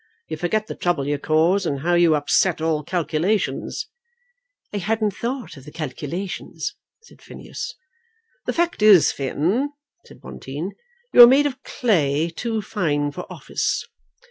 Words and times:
You 0.29 0.35
forget 0.35 0.65
the 0.65 0.73
trouble 0.73 1.05
you 1.07 1.19
cause, 1.19 1.63
and 1.67 1.81
how 1.81 1.93
you 1.93 2.15
upset 2.15 2.59
all 2.59 2.81
calculations." 2.83 3.85
"I 4.73 4.77
hadn't 4.79 5.11
thought 5.11 5.57
of 5.57 5.63
the 5.63 5.71
calculations," 5.71 6.73
said 7.03 7.21
Phineas. 7.21 7.75
"The 8.47 8.53
fact 8.53 8.81
is, 8.81 9.11
Finn," 9.11 9.69
said 10.07 10.19
Bonteen, 10.19 10.71
"you 11.13 11.21
are 11.21 11.27
made 11.27 11.45
of 11.45 11.61
clay 11.61 12.31
too 12.31 12.63
fine 12.63 13.11
for 13.11 13.31
office. 13.31 13.85